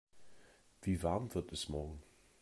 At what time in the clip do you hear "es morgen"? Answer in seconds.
1.51-2.01